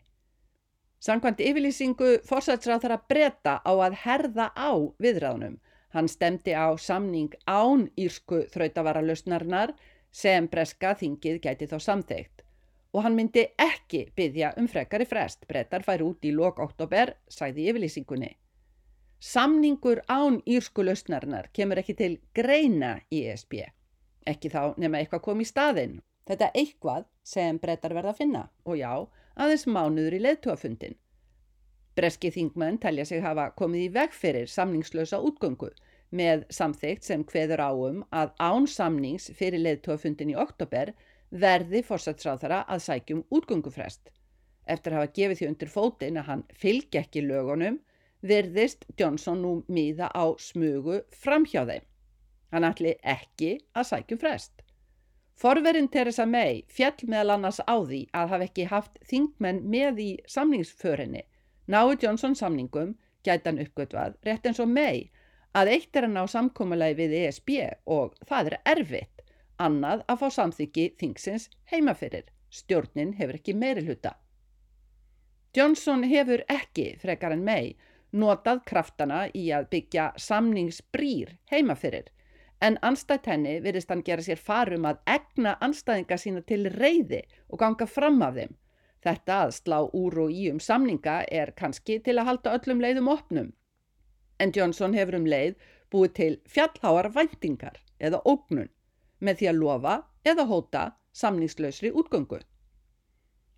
Sankvæmt 1.04 1.44
yfirlýsingu 1.44 2.14
fórsatsráð 2.24 2.86
þar 2.86 2.96
að 2.96 3.04
breyta 3.12 3.58
á 3.68 3.74
að 3.74 3.98
herða 4.06 4.48
á 4.56 4.72
viðræðunum. 5.04 5.60
Hann 5.92 6.08
stemdi 6.08 6.56
á 6.56 6.72
samning 6.80 7.36
án 7.52 7.90
írsku 8.00 8.46
þrautavaralösnarnar 8.54 9.76
sem 10.16 10.48
breska 10.48 10.96
þingið 10.96 11.44
gæti 11.44 11.68
þá 11.68 11.78
samþeikt 11.84 12.46
og 12.96 13.04
hann 13.04 13.16
myndi 13.20 13.44
ekki 13.60 14.06
byggja 14.16 14.54
um 14.56 14.70
frekari 14.72 15.04
frest. 15.04 15.44
Brettar 15.52 15.84
fær 15.84 16.00
út 16.06 16.24
í 16.24 16.32
lok 16.32 16.64
oktober, 16.64 17.12
sæði 17.28 17.68
yfirlýsingunni. 17.68 18.32
Samningur 19.26 20.04
án 20.06 20.36
írsku 20.46 20.84
lausnarinnar 20.86 21.48
kemur 21.58 21.80
ekki 21.82 21.94
til 21.98 22.12
greina 22.38 22.92
í 23.10 23.24
ESB. 23.26 23.56
Ekki 24.30 24.52
þá 24.54 24.76
nema 24.78 25.00
eitthvað 25.00 25.24
kom 25.26 25.40
í 25.42 25.48
staðinn. 25.50 25.96
Þetta 26.30 26.52
eitthvað 26.62 27.08
sem 27.26 27.58
brettar 27.64 27.96
verða 27.98 28.12
að 28.14 28.20
finna 28.20 28.44
og 28.70 28.78
já, 28.78 28.92
aðeins 29.34 29.66
mánuður 29.66 30.18
í 30.18 30.20
leðtúafundin. 30.28 30.98
Breski 31.98 32.30
þingmenn 32.36 32.78
telja 32.84 33.08
sig 33.10 33.24
hafa 33.26 33.48
komið 33.58 33.88
í 33.88 33.90
veg 33.96 34.14
fyrir 34.14 34.52
samningslösa 34.52 35.18
útgöngu 35.26 35.72
með 36.22 36.46
samþygt 36.60 37.10
sem 37.10 37.26
hveður 37.26 37.66
áum 37.66 38.04
að 38.12 38.34
án 38.38 38.70
samnings 38.70 39.32
fyrir 39.40 39.64
leðtúafundin 39.64 40.36
í 40.36 40.38
oktober 40.46 40.94
verði 41.32 41.82
fórsatsráðara 41.88 42.62
að 42.70 42.86
sækjum 42.92 43.26
útgöngufrest. 43.34 44.14
Eftir 44.70 44.94
að 44.94 45.02
hafa 45.02 45.14
gefið 45.18 45.42
því 45.42 45.52
undir 45.52 45.74
fótinn 45.80 46.22
að 46.22 46.30
hann 46.30 46.48
fylg 46.54 47.02
ekki 47.02 47.26
lögunum, 47.26 47.82
virðist 48.28 48.86
Johnson 49.00 49.42
nú 49.44 49.54
míða 49.72 50.10
á 50.12 50.26
smugu 50.42 51.02
framhjá 51.24 51.66
þeim. 51.70 51.86
Hann 52.52 52.68
ætli 52.68 52.96
ekki 53.02 53.58
að 53.76 53.90
sækjum 53.92 54.22
frest. 54.22 54.62
Forverinn 55.36 55.90
Theresa 55.92 56.26
May 56.26 56.62
fjall 56.72 57.10
meðal 57.12 57.36
annars 57.36 57.60
á 57.68 57.76
því 57.76 58.06
að 58.16 58.30
hafa 58.32 58.48
ekki 58.48 58.68
haft 58.72 59.00
þingmenn 59.10 59.66
með 59.68 60.00
í 60.00 60.12
samningsförinni. 60.32 61.26
Náu 61.68 61.98
Johnson 62.00 62.38
samningum 62.40 62.94
gæti 63.26 63.50
hann 63.50 63.60
uppgötvað 63.60 64.16
rétt 64.24 64.48
eins 64.48 64.62
og 64.64 64.72
May 64.72 65.10
að 65.56 65.72
eitt 65.74 65.98
er 65.98 66.08
að 66.08 66.16
ná 66.16 66.24
samkómalagi 66.32 66.98
við 67.00 67.18
ESB 67.24 67.52
og 67.98 68.16
það 68.30 68.52
er 68.52 68.58
erfitt, 68.76 69.26
annað 69.60 70.04
að 70.12 70.22
fá 70.22 70.28
samþyggi 70.38 70.86
þingsins 71.00 71.50
heimafyrir. 71.72 72.30
Stjórnin 72.52 73.16
hefur 73.20 73.40
ekki 73.40 73.56
meiri 73.56 73.84
hluta. 73.88 74.16
Johnson 75.56 76.04
hefur 76.04 76.44
ekki, 76.52 76.94
frekar 77.00 77.36
en 77.36 77.44
mei, 77.48 77.76
notað 78.24 78.62
kraftana 78.70 79.26
í 79.36 79.50
að 79.56 79.70
byggja 79.74 80.06
samningsbrýr 80.28 81.36
heimafyrir, 81.52 82.08
en 82.62 82.80
anstætt 82.90 83.28
henni 83.30 83.58
virðist 83.66 83.92
hann 83.92 84.06
gera 84.08 84.24
sér 84.24 84.40
farum 84.40 84.88
að 84.90 85.02
egna 85.18 85.58
anstæðinga 85.68 86.18
sína 86.22 86.46
til 86.48 86.64
reyði 86.72 87.22
og 87.50 87.60
ganga 87.60 87.86
fram 87.86 88.22
af 88.24 88.40
þeim. 88.40 88.56
Þetta 89.06 89.42
að 89.44 89.54
slá 89.60 89.78
úr 89.92 90.18
og 90.24 90.32
í 90.34 90.48
um 90.50 90.64
samninga 90.64 91.20
er 91.30 91.52
kannski 91.60 92.00
til 92.02 92.18
að 92.18 92.32
halda 92.32 92.56
öllum 92.58 92.82
leiðum 92.82 93.12
opnum 93.12 93.54
en 94.40 94.52
Johnson 94.56 94.96
hefur 94.96 95.20
um 95.20 95.28
leið 95.30 95.56
búið 95.94 96.14
til 96.20 96.34
fjallháar 96.52 97.12
væntingar 97.16 97.80
eða 98.00 98.22
ógnun 98.28 98.72
með 99.24 99.42
því 99.42 99.50
að 99.52 99.60
lofa 99.62 99.96
eða 100.28 100.48
hóta 100.50 100.84
samningslausri 101.16 101.92
útgöngu. 101.96 102.42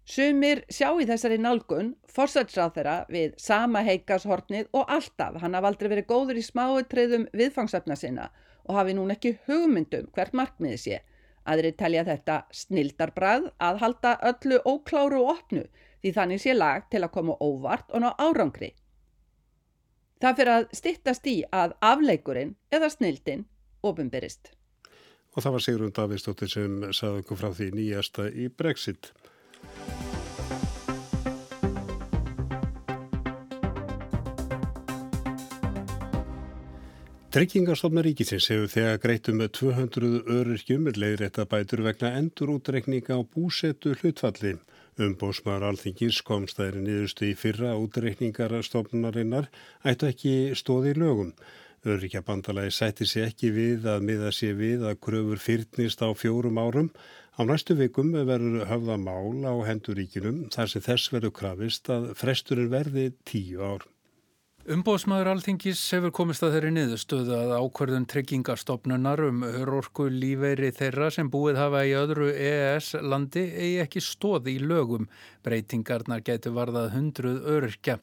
Sumir 0.07 0.61
sjá 0.71 0.93
í 0.95 1.05
þessari 1.07 1.35
nálgun 1.43 1.89
forsætsráð 2.15 2.77
þeirra 2.77 2.95
við 3.11 3.33
sama 3.43 3.81
heikashortnið 3.83 4.69
og 4.79 4.87
alltaf 4.95 5.35
hann 5.41 5.57
haf 5.57 5.67
aldrei 5.67 5.89
verið 5.91 6.07
góður 6.07 6.39
í 6.39 6.43
smáutriðum 6.47 7.25
viðfangsefna 7.35 7.97
sinna 7.99 8.29
og 8.63 8.79
hafi 8.79 8.95
nún 8.95 9.11
ekki 9.11 9.33
hugmyndum 9.49 10.07
hvert 10.15 10.37
markmiði 10.39 10.79
sé. 10.79 11.01
Aðri 11.47 11.73
telja 11.79 12.05
þetta 12.07 12.39
snildarbrað 12.55 13.51
að 13.63 13.83
halda 13.83 14.15
öllu 14.31 14.61
ókláru 14.63 15.21
og 15.25 15.33
opnu 15.35 15.67
því 16.01 16.15
þannig 16.15 16.43
sé 16.43 16.55
lag 16.55 16.87
til 16.91 17.03
að 17.03 17.13
koma 17.19 17.35
óvart 17.43 17.91
og 17.91 18.03
ná 18.03 18.09
árangri. 18.15 18.71
Það 20.23 20.39
fyrir 20.39 20.55
að 20.55 20.67
stittast 20.79 21.27
í 21.27 21.37
að 21.51 21.75
afleikurinn 21.83 22.55
eða 22.71 22.89
snildin 22.95 23.43
ofinberist. 23.83 24.53
Og 25.35 25.43
það 25.43 25.53
var 25.53 25.63
Sigrun 25.63 25.93
Davidsdóttir 25.93 26.49
sem 26.49 26.83
saði 26.95 27.21
okkur 27.21 27.39
frá 27.43 27.51
því 27.53 27.73
nýjasta 27.75 28.31
í 28.31 28.47
Brexit. 28.49 29.11
Tryggingarstofna 37.37 38.01
ríkisins 38.01 38.47
hefur 38.49 38.69
þegar 38.73 38.95
greitum 38.97 39.35
með 39.37 39.49
200 39.59 40.07
öryrkjum 40.33 40.87
leiðréttabætur 40.89 41.83
vegna 41.85 42.09
endur 42.17 42.49
útreikninga 42.55 43.13
á 43.13 43.21
búsetu 43.21 43.91
hlutfalli. 43.99 44.55
Umbósmaður 44.97 45.67
alþingins 45.67 46.23
komst 46.25 46.57
þær 46.57 46.79
niðurstu 46.81 47.27
í 47.27 47.35
fyrra 47.37 47.75
útreikningar 47.77 48.55
stofnunarinnar 48.65 49.51
ættu 49.85 50.09
ekki 50.09 50.33
stóði 50.57 50.95
í 50.95 50.97
lögum. 50.97 51.29
Örykja 51.85 52.23
bandalagi 52.25 52.73
sætti 52.73 53.05
sér 53.05 53.27
ekki 53.29 53.51
við 53.53 53.85
að 53.91 54.07
miða 54.07 54.31
sér 54.33 54.57
við 54.57 54.87
að 54.89 54.97
kröfur 55.05 55.43
fyrtnist 55.43 56.01
á 56.01 56.09
fjórum 56.17 56.57
árum. 56.57 56.89
Á 57.37 57.45
næstu 57.45 57.77
vikum 57.77 58.15
verður 58.17 58.65
höfða 58.71 58.97
mál 58.97 59.45
á 59.45 59.53
henduríkinum 59.69 60.47
þar 60.57 60.73
sem 60.73 60.85
þess 60.89 61.13
verður 61.13 61.37
krafist 61.43 61.93
að 61.93 62.09
fresturinn 62.17 62.73
verði 62.73 63.11
tíu 63.29 63.61
ár. 63.61 63.85
Umbóðsmaður 64.67 65.29
Alþingis 65.31 65.79
hefur 65.95 66.11
komist 66.11 66.43
að 66.43 66.57
þeirri 66.57 66.69
niðurstöðu 66.75 67.35
að 67.37 67.51
ákverðun 67.55 68.05
tryggingarstofnunar 68.11 69.21
um 69.23 69.45
örorku 69.47 70.09
lífeyri 70.11 70.73
þeirra 70.75 71.07
sem 71.15 71.29
búið 71.31 71.59
hafa 71.61 71.85
í 71.87 71.93
öðru 71.95 72.27
EES 72.33 72.89
landi 72.99 73.45
eigi 73.47 73.77
ekki 73.85 74.03
stóð 74.03 74.49
í 74.51 74.57
lögum. 74.59 75.07
Breytingarnar 75.47 76.25
getur 76.27 76.57
varðað 76.57 76.89
hundruð 76.97 77.47
öryrkja. 77.53 77.95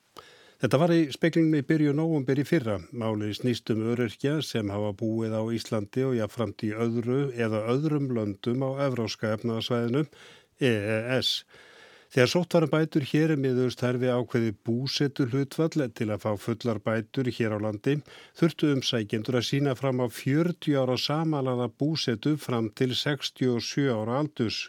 Þetta 0.64 0.80
var 0.80 0.94
í 0.96 1.02
speklinni 1.12 1.60
byrju 1.68 1.92
nógumbir 1.98 2.40
í 2.40 2.48
fyrra. 2.48 2.78
Málið 2.96 3.36
snýstum 3.42 3.84
öryrkja 3.92 4.38
sem 4.40 4.72
hafa 4.72 4.94
búið 4.96 5.36
á 5.36 5.44
Íslandi 5.44 6.08
og 6.08 6.16
jáframt 6.16 6.64
í 6.64 6.72
öðru 6.72 7.26
eða 7.36 7.60
öðrum 7.74 8.08
löndum 8.16 8.64
á 8.64 8.88
Evróska 8.88 9.34
efnaðsvæðinu 9.36 10.06
EES. 10.64 11.36
Þegar 12.14 12.30
sótt 12.30 12.54
varum 12.54 12.70
bætur 12.70 13.04
hér 13.10 13.32
er 13.34 13.40
miðurst 13.42 13.80
herfi 13.82 14.06
ákveði 14.06 14.52
búsetu 14.68 15.24
hlutfall 15.32 15.88
til 15.98 16.06
að 16.14 16.20
fá 16.22 16.36
fullar 16.38 16.78
bætur 16.84 17.26
hér 17.26 17.56
á 17.56 17.64
landi 17.64 17.96
þurftu 18.38 18.70
umsækjendur 18.76 19.40
að 19.40 19.48
sína 19.48 19.74
fram 19.74 19.98
á 19.98 20.06
40 20.06 20.78
ára 20.78 20.94
samanlaða 21.06 21.66
búsetu 21.82 22.36
fram 22.38 22.70
til 22.78 22.94
67 22.94 23.90
ára 23.90 24.20
aldus. 24.22 24.60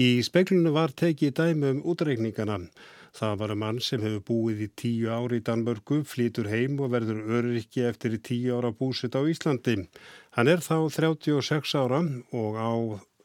Í 0.00 0.24
speklinu 0.24 0.72
var 0.72 0.96
tekið 0.96 1.36
dæmi 1.42 1.76
um 1.76 1.84
útreikningana. 1.92 2.58
Það 3.12 3.38
var 3.44 3.56
mann 3.60 3.84
sem 3.84 4.00
hefur 4.00 4.24
búið 4.32 4.64
í 4.64 4.72
tíu 4.72 5.12
ári 5.12 5.44
í 5.44 5.44
Danmörku, 5.44 6.00
flýtur 6.08 6.48
heim 6.48 6.80
og 6.80 6.94
verður 6.96 7.26
öryrki 7.42 7.84
eftir 7.92 8.16
í 8.16 8.24
tíu 8.24 8.56
ára 8.56 8.72
búset 8.72 9.12
á 9.12 9.20
Íslandi. 9.20 9.82
Hann 10.32 10.48
er 10.48 10.64
þá 10.64 10.88
36 10.96 11.76
ára 11.76 12.00
og 12.32 12.56
á 12.56 12.72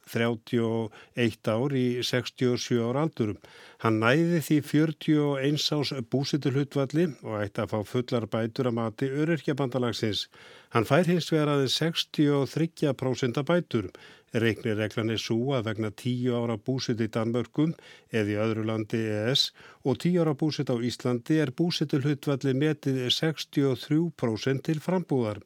31 0.09 1.49
ár 1.53 1.75
í 1.77 1.87
67 2.03 2.79
ár 2.83 2.99
aldurum. 3.03 3.39
Hann 3.83 3.99
næði 4.01 4.41
því 4.43 4.57
41 4.69 5.59
ás 5.77 5.93
búsitur 6.11 6.57
hlutvalli 6.57 7.09
og 7.23 7.35
ætti 7.39 7.63
að 7.63 7.73
fá 7.73 7.79
fullar 7.93 8.25
bætur 8.27 8.69
að 8.69 8.77
mati 8.79 9.09
öryrkjabandalagsins. 9.09 10.27
Hann 10.73 10.85
fær 10.85 11.07
hins 11.09 11.29
vegar 11.31 11.53
aðeins 11.55 11.79
63% 11.81 13.43
bætur. 13.47 13.89
Reyknir 14.33 14.77
reglan 14.77 15.09
er 15.09 15.17
svo 15.17 15.55
að 15.57 15.71
vegna 15.71 15.89
10 15.89 16.35
ára 16.37 16.57
búsit 16.61 16.99
í 17.01 17.07
Danmörkum 17.09 17.71
eða 18.13 18.29
í 18.29 18.37
öðru 18.43 18.65
landi 18.67 18.99
ES 19.09 19.47
og 19.81 19.97
10 20.03 20.19
ára 20.21 20.35
búsit 20.37 20.69
á 20.69 20.77
Íslandi 20.77 21.39
er 21.41 21.49
búsitur 21.49 22.05
hlutvalli 22.05 22.53
metið 22.53 23.07
63% 23.09 24.65
til 24.67 24.83
frambúðar. 24.85 25.41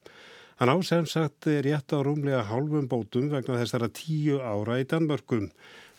Hann 0.64 0.80
á 0.80 0.80
sem 0.80 1.04
sagt 1.04 1.44
rétt 1.44 1.92
á 1.92 2.00
rúmlega 2.00 2.40
hálfum 2.48 2.86
bótum 2.88 3.26
vegna 3.28 3.58
þessara 3.60 3.90
tíu 3.92 4.38
ára 4.40 4.78
í 4.80 4.86
Danmörkum. 4.88 5.50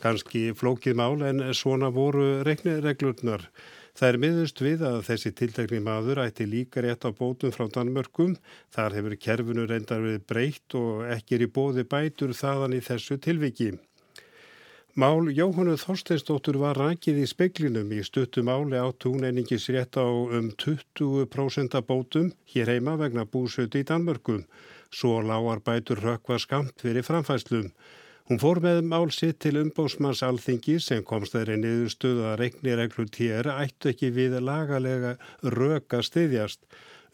Kanski 0.00 0.54
flókið 0.56 0.96
mál 0.96 1.20
en 1.20 1.42
svona 1.52 1.90
voru 1.92 2.40
reglurnar. 2.48 3.44
Það 3.92 4.08
er 4.08 4.18
miðust 4.22 4.64
við 4.64 4.86
að 4.88 4.96
þessi 5.10 5.34
tiltekni 5.36 5.82
maður 5.84 6.22
ætti 6.24 6.48
líka 6.48 6.80
rétt 6.80 7.04
á 7.04 7.12
bótum 7.12 7.52
frá 7.52 7.68
Danmörkum. 7.76 8.38
Þar 8.72 8.96
hefur 8.96 9.20
kerfinu 9.26 9.68
reyndar 9.68 10.00
við 10.00 10.24
breytt 10.32 10.80
og 10.80 11.04
ekki 11.12 11.36
er 11.36 11.44
í 11.44 11.52
bóði 11.60 11.84
bætur 11.84 12.32
þaðan 12.32 12.78
í 12.78 12.80
þessu 12.88 13.20
tilviki. 13.20 13.74
Mál 14.94 15.26
Jóhannu 15.34 15.72
Þorsteinsdóttur 15.74 16.54
var 16.62 16.78
rækið 16.78 17.16
í 17.18 17.22
speklinum 17.26 17.88
í 17.90 17.96
stuttum 18.06 18.46
áli 18.46 18.78
átt 18.78 19.02
hún 19.08 19.26
einingis 19.26 19.64
rétt 19.74 19.98
á 19.98 20.06
um 20.06 20.52
20% 20.54 21.74
bótum 21.88 22.28
hér 22.52 22.70
heima 22.70 22.94
vegna 23.00 23.24
búsötu 23.26 23.82
í 23.82 23.88
Danmörkum. 23.88 24.44
Svo 24.94 25.16
lágar 25.26 25.64
bætur 25.66 25.98
rökva 25.98 26.38
skamt 26.38 26.78
fyrir 26.78 27.02
framfæslum. 27.02 27.72
Hún 28.30 28.38
fór 28.38 28.62
með 28.62 28.84
mál 28.86 29.10
sitt 29.10 29.40
til 29.42 29.58
umbósmanns 29.64 30.22
alþingi 30.22 30.78
sem 30.78 31.02
komst 31.02 31.34
þeirri 31.34 31.58
niður 31.58 31.90
stuða 31.90 32.30
að 32.30 32.38
reiknireglu 32.44 33.10
tér 33.18 33.50
ættu 33.50 33.90
ekki 33.90 34.14
við 34.14 34.38
lagalega 34.46 35.16
röka 35.42 36.04
stiðjast. 36.06 36.62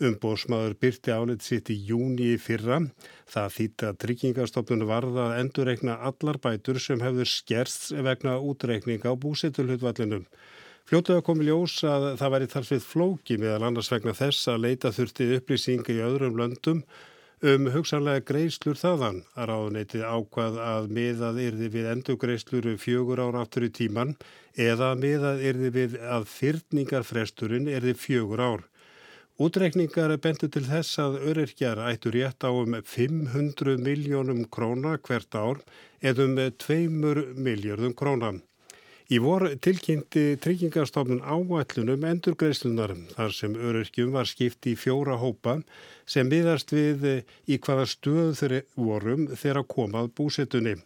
Umbósmaður 0.00 0.78
byrti 0.80 1.12
álit 1.12 1.42
sitt 1.44 1.68
í 1.68 1.74
júni 1.84 2.30
í 2.32 2.38
fyrra. 2.40 2.78
Það 3.28 3.50
þýtti 3.56 3.88
að 3.88 3.98
tryggingastofnun 4.04 4.86
varða 4.88 5.26
að 5.26 5.40
endurreikna 5.42 5.98
allar 6.08 6.38
bætur 6.40 6.80
sem 6.80 7.02
hefur 7.04 7.28
skerst 7.28 7.90
vegna 8.06 8.38
útreikninga 8.40 9.12
á 9.12 9.14
búsitulhutvallinu. 9.20 10.22
Fljótaða 10.88 11.22
komi 11.26 11.44
ljós 11.46 11.76
að 11.84 12.06
það 12.18 12.32
væri 12.34 12.50
þarfið 12.54 12.88
flóki 12.94 13.36
meðal 13.38 13.68
annars 13.68 13.92
vegna 13.92 14.16
þess 14.16 14.48
að 14.48 14.64
leita 14.64 14.94
þurfti 14.96 15.28
upplýsinga 15.36 15.92
í 15.92 16.00
öðrum 16.08 16.40
löndum 16.40 16.80
um 17.52 17.68
hugsanlega 17.74 18.24
greislur 18.32 18.80
þaðan. 18.80 19.20
Að 19.36 19.52
ráðneitið 19.52 20.08
ákvað 20.08 20.58
að 20.64 20.90
miðað 20.96 21.44
yrði 21.44 21.70
við 21.76 21.92
endugreisluru 21.92 22.74
fjögur 22.80 23.20
ára 23.20 23.44
aftur 23.44 23.68
í 23.68 23.70
tíman 23.76 24.16
eða 24.56 24.94
miðað 24.96 25.46
yrði 25.52 25.70
við 25.76 26.00
að 26.00 26.28
fyrningarfresturinn 26.40 27.68
yrði 27.68 27.98
fjögur 28.00 28.48
ár. 28.48 28.68
Útreikningar 29.40 30.12
bentu 30.20 30.50
til 30.52 30.66
þess 30.68 30.98
að 31.00 31.14
öryrkjar 31.30 31.78
ættu 31.88 32.10
rétt 32.12 32.44
á 32.44 32.52
um 32.52 32.74
500 32.76 33.78
miljónum 33.80 34.42
króna 34.52 34.98
hvert 35.00 35.32
ár 35.32 35.62
eða 36.04 36.26
um 36.26 36.34
2 36.64 36.76
miljardum 37.40 37.94
króna. 37.96 38.34
Í 39.08 39.16
vor 39.24 39.46
tilkynnti 39.64 40.36
tryggingarstofnun 40.44 41.24
áætlunum 41.24 42.04
endurgreislunar 42.10 42.92
þar 43.16 43.32
sem 43.38 43.56
öryrkjum 43.56 44.12
var 44.12 44.28
skipt 44.28 44.68
í 44.68 44.76
fjóra 44.76 45.16
hópa 45.16 45.62
sem 46.04 46.28
miðast 46.28 46.76
við 46.76 47.24
í 47.48 47.56
hvaða 47.56 47.88
stöð 47.88 48.34
þeirri 48.42 48.62
vorum 48.76 49.24
þeirra 49.32 49.64
komað 49.64 50.12
búsettunni. 50.20 50.76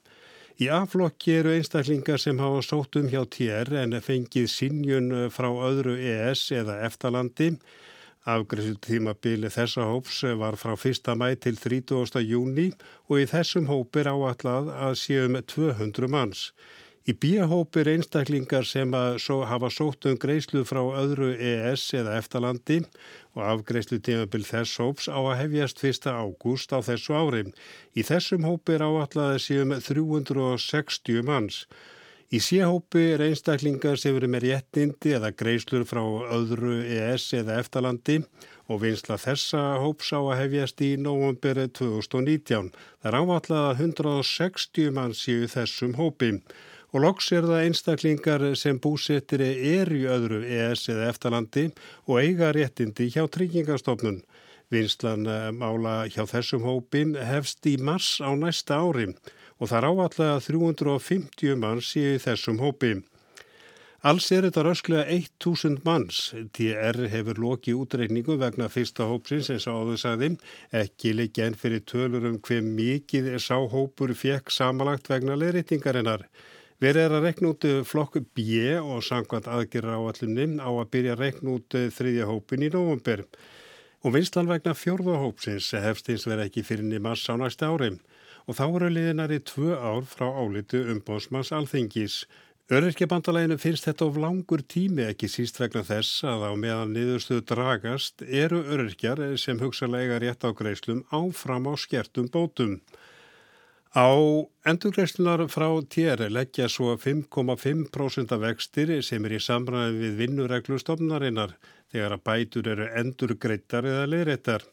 Í 0.62 0.70
A-flokki 0.70 1.40
eru 1.40 1.56
einstaklingar 1.56 2.22
sem 2.22 2.38
hafa 2.38 2.62
sótt 2.62 3.02
um 3.02 3.10
hjá 3.10 3.24
TR 3.26 3.74
en 3.82 3.98
fengið 3.98 4.46
sinjun 4.46 5.10
frá 5.34 5.50
öðru 5.50 5.98
ES 5.98 6.52
eða 6.54 6.84
eftalandi. 6.86 7.56
Afgriðslu 8.24 8.78
tímabili 8.80 9.50
þessa 9.52 9.84
hóps 9.84 10.22
var 10.40 10.56
frá 10.56 10.72
1. 10.72 11.10
mæ 11.20 11.34
til 11.44 11.58
30. 11.60 12.22
júni 12.24 12.70
og 13.10 13.18
í 13.20 13.26
þessum 13.28 13.66
hópir 13.68 14.08
áallad 14.08 14.70
að 14.72 14.94
séum 14.96 15.36
200 15.44 16.08
manns. 16.08 16.46
Í 17.04 17.12
bíahópir 17.20 17.90
einstaklingar 17.92 18.64
sem 18.64 18.94
að 18.96 19.18
svo 19.20 19.42
hafa 19.44 19.68
sótt 19.68 20.08
um 20.08 20.16
greiðslu 20.16 20.62
frá 20.64 20.80
öðru 21.02 21.34
ES 21.36 21.84
eða 22.00 22.14
eftalandi 22.16 22.78
og 23.36 23.42
afgreiðslu 23.44 23.98
tímabil 24.06 24.46
þess 24.48 24.80
hóps 24.80 25.10
á 25.12 25.20
að 25.20 25.36
hefjast 25.42 25.84
1. 25.84 26.08
ágúst 26.08 26.72
á 26.72 26.80
þessu 26.80 27.12
ári. 27.12 27.44
Í 27.92 28.08
þessum 28.08 28.48
hópir 28.48 28.80
áallaði 28.80 29.44
séum 29.50 29.76
360 29.84 31.20
manns. 31.28 31.66
Í 32.34 32.40
síhópi 32.42 33.02
er 33.14 33.22
einstaklingar 33.28 33.98
sem 34.00 34.16
eru 34.18 34.26
með 34.32 34.48
réttindi 34.48 35.12
eða 35.14 35.28
greiðslur 35.38 35.84
frá 35.86 36.00
öðru 36.34 36.80
ES 36.82 37.28
eða 37.38 37.60
eftalandi 37.62 38.16
og 38.72 38.80
vinsla 38.82 39.18
þessa 39.22 39.60
hóps 39.78 40.08
á 40.10 40.18
að 40.18 40.40
hefjast 40.40 40.82
í 40.82 40.88
nógumberi 40.98 41.68
2019. 41.78 42.72
Það 43.04 43.10
er 43.10 43.18
áallaði 43.20 43.86
160 43.86 44.90
manns 44.96 45.20
í 45.30 45.36
þessum 45.52 45.94
hópi. 46.00 46.32
Og 46.90 47.04
loks 47.04 47.30
er 47.36 47.46
það 47.46 47.68
einstaklingar 47.68 48.46
sem 48.58 48.82
búsettir 48.82 49.44
er 49.44 49.94
í 49.94 50.02
öðru 50.16 50.42
ES 50.42 50.88
eða 50.90 51.12
eftalandi 51.12 51.68
og 52.08 52.18
eiga 52.24 52.50
réttindi 52.56 53.12
hjá 53.14 53.28
tryggingastofnun. 53.30 54.24
Vinslan 54.74 55.30
eh, 55.30 55.48
mála 55.54 56.08
hjá 56.10 56.24
þessum 56.26 56.66
hópin 56.66 57.14
hefst 57.14 57.62
í 57.70 57.76
mars 57.78 58.16
á 58.18 58.32
næsta 58.34 58.80
ári 58.82 59.12
og 59.60 59.70
það 59.70 59.78
er 59.78 59.88
áallega 59.90 60.38
350 60.46 61.58
manns 61.60 61.90
í 62.00 62.06
þessum 62.22 62.62
hópi. 62.62 62.96
Alls 64.04 64.26
er 64.36 64.44
þetta 64.44 64.62
rösklega 64.66 65.04
1000 65.40 65.78
manns. 65.86 66.18
TR 66.52 67.06
hefur 67.08 67.38
lokið 67.40 67.78
útreikningu 67.80 68.34
vegna 68.36 68.66
fyrsta 68.68 69.06
hópsins 69.08 69.48
eins 69.54 69.64
og 69.70 69.78
áður 69.80 70.02
sagði, 70.02 70.28
ekki 70.76 71.14
leikja 71.16 71.46
enn 71.48 71.56
fyrir 71.56 71.80
tölur 71.88 72.26
um 72.28 72.36
hver 72.36 72.60
mikið 72.66 73.30
sá 73.40 73.56
hópur 73.56 74.12
fekk 74.12 74.52
samalagt 74.52 75.08
vegna 75.08 75.38
leirreitingarinnar. 75.40 76.26
Verið 76.84 77.00
er 77.06 77.16
að 77.16 77.24
rekna 77.30 77.54
út 77.54 77.64
flokku 77.88 78.20
B 78.36 78.44
og 78.76 79.00
sangvært 79.06 79.48
aðgerra 79.48 79.96
á 79.96 80.04
allunni 80.04 80.60
á 80.60 80.68
að 80.68 80.90
byrja 80.92 81.16
að 81.16 81.22
rekna 81.24 81.54
út 81.56 81.76
þriðja 81.96 82.28
hópin 82.28 82.66
í 82.66 82.72
nógumber. 82.74 83.24
Og 84.04 84.18
vinslan 84.18 84.52
vegna 84.52 84.76
fjörða 84.76 85.16
hópsins 85.22 85.70
hefst 85.80 86.12
eins 86.12 86.28
verið 86.28 86.50
ekki 86.50 86.66
fyrir 86.68 86.84
nimas 86.84 87.24
á 87.24 87.40
næsta 87.40 87.72
ári. 87.72 87.94
Og 88.44 88.58
þá 88.58 88.64
eru 88.66 88.90
liðinari 88.92 89.38
tvö 89.40 89.76
ár 89.78 90.04
frá 90.08 90.26
álitu 90.28 90.82
umbósmanns 90.92 91.52
alþingis. 91.56 92.24
Öryrkjabandalæginu 92.72 93.56
finnst 93.60 93.84
þetta 93.84 94.06
of 94.08 94.18
langur 94.20 94.62
tími 94.64 95.04
ekki 95.04 95.28
síst 95.28 95.58
vegna 95.60 95.82
þess 95.84 96.22
að 96.24 96.46
á 96.48 96.52
meðan 96.56 96.94
niðurstöðu 96.96 97.44
dragast 97.50 98.24
eru 98.24 98.62
öryrkjar 98.64 99.20
sem 99.40 99.60
hugsalega 99.60 100.16
rétt 100.22 100.46
á 100.48 100.50
greislum 100.56 101.02
áfram 101.12 101.68
á 101.68 101.72
skertum 101.76 102.30
bótum. 102.32 102.78
Á 103.94 104.08
endurgreifslunar 104.66 105.44
frá 105.52 105.68
TR 105.92 106.24
leggja 106.32 106.66
svo 106.72 106.96
5,5% 106.98 108.32
af 108.34 108.40
vextir 108.42 108.90
sem 109.06 109.28
er 109.28 109.36
í 109.36 109.44
samræði 109.44 110.00
við 110.00 110.16
vinnureglu 110.22 110.80
stofnarinnar 110.82 111.54
þegar 111.92 112.16
að 112.16 112.24
bætur 112.26 112.70
eru 112.72 112.88
endurgreittar 113.00 113.86
eða 113.86 114.08
leiðrættar. 114.08 114.64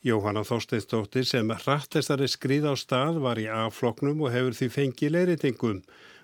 Jóhanna 0.00 0.40
Þorsteinstóttir 0.48 1.26
sem 1.28 1.50
hrattestari 1.52 2.24
skrið 2.32 2.70
á 2.72 2.74
stað 2.80 3.18
var 3.20 3.36
í 3.36 3.44
A-floknum 3.52 4.22
og 4.24 4.30
hefur 4.32 4.54
því 4.56 4.68
fengið 4.72 5.10
leiðrætingum. 5.12 5.82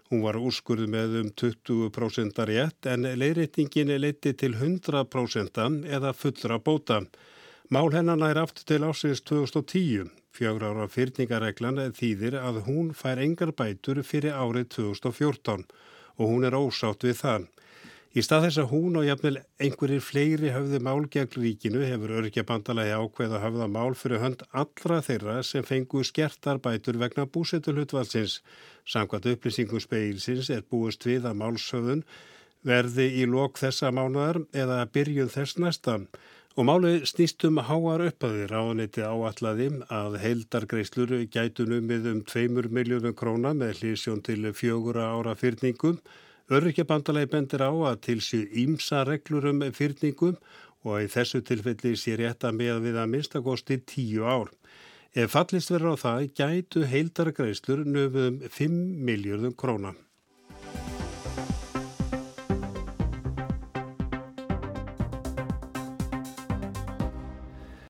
Hún 0.09 0.23
var 0.25 0.39
úrskurð 0.41 0.87
með 0.89 1.17
um 1.21 1.29
20% 1.43 2.41
rétt 2.49 2.89
en 2.89 3.05
leiðrætingin 3.05 3.93
leiti 4.01 4.33
til 4.33 4.55
100% 4.57 5.61
eða 5.93 6.15
fullra 6.17 6.57
bóta. 6.57 7.03
Mál 7.69 7.93
hennan 7.93 8.25
er 8.25 8.41
aftur 8.41 8.65
til 8.65 8.87
ásins 8.89 9.21
2010. 9.29 10.09
Fjögur 10.33 10.65
ára 10.71 10.89
fyrningareglan 10.89 11.83
þýðir 12.01 12.39
að 12.41 12.63
hún 12.71 12.95
fær 12.97 13.21
engar 13.21 13.53
bætur 13.53 14.01
fyrir 14.01 14.41
árið 14.41 14.71
2014 14.79 15.69
og 16.17 16.25
hún 16.25 16.49
er 16.49 16.57
ósátt 16.57 17.05
við 17.05 17.21
það. 17.21 17.47
Í 18.17 18.23
stað 18.25 18.47
þess 18.47 18.61
að 18.63 18.71
hún 18.71 18.95
og 19.01 19.05
jafnvel 19.05 19.35
einhverjir 19.61 20.05
fleiri 20.05 20.53
höfðu 20.55 20.79
mál 20.87 21.09
gegn 21.13 21.35
ríkinu 21.37 21.83
hefur 21.85 22.15
örkjabandalagi 22.21 22.95
ákveð 22.97 23.35
að 23.37 23.45
höfða 23.45 23.67
mál 23.75 23.97
fyrir 23.99 24.23
hönd 24.23 24.45
allra 24.53 25.03
þeirra 25.05 25.35
sem 25.45 25.67
fengu 25.67 26.05
skertar 26.07 26.63
bætur 26.65 26.97
vegna 27.03 27.27
búsetulhutvalsins. 27.27 28.39
Samkvæmt 28.89 29.29
upplýsingum 29.35 29.83
speilsins 29.85 30.49
er 30.55 30.65
búist 30.65 31.05
við 31.05 31.29
að 31.29 31.39
málsöðun 31.43 32.07
verði 32.67 33.11
í 33.21 33.27
lok 33.31 33.61
þessa 33.61 33.93
mánuðar 33.95 34.41
eða 34.55 34.81
byrjun 34.95 35.31
þess 35.31 35.61
næstan. 35.61 36.09
Og 36.57 36.65
málið 36.65 37.03
snýstum 37.11 37.59
háar 37.69 38.01
uppaðir 38.07 38.55
áaniti 38.57 39.03
áallaði 39.05 39.67
að 39.93 40.15
heildargreislur 40.23 41.19
gætu 41.29 41.67
numið 41.69 42.09
um 42.15 42.23
2 42.25 42.71
miljónum 42.73 43.13
króna 43.13 43.53
með 43.53 43.83
hlýsjón 43.83 44.23
til 44.25 44.55
fjögura 44.57 45.11
ára 45.13 45.37
fyrningum. 45.37 46.01
Öryrkjabandalagi 46.47 47.27
bendir 47.27 47.63
á 47.67 47.75
að 47.75 47.97
til 48.07 48.21
séu 48.23 48.45
ímsa 48.63 49.01
reglur 49.09 49.49
um 49.51 49.65
fyrningum 49.75 50.37
og 50.87 51.03
í 51.03 51.09
þessu 51.11 51.41
tilfelli 51.43 51.97
sé 51.99 52.15
rétta 52.21 52.53
með 52.55 52.85
við 52.85 52.99
að 53.03 53.11
minnstakosti 53.15 53.81
10 53.83 54.23
ár. 54.23 54.53
Ef 55.11 55.35
fallist 55.35 55.73
verður 55.75 55.99
á 55.99 56.03
það 56.05 56.29
gætu 56.39 56.85
heildargreislur 56.87 57.83
numið 57.83 58.19
um 58.29 58.39
5 58.47 58.79
miljónum 59.09 59.57
króna. 59.59 59.97